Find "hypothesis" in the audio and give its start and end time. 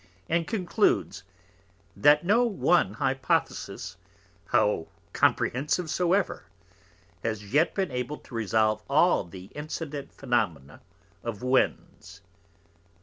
2.95-3.97